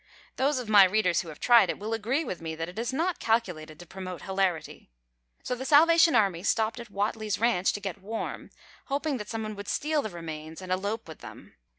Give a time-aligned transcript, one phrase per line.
[0.37, 2.91] Those of my readers who have tried it will agree with me that it is
[2.91, 4.89] not calculated to promote hilarity.
[5.43, 8.49] So the Salvation Army stopped at Whatley's ranch to get warm,
[8.85, 11.53] hoping that someone would steal the remains and elope with them.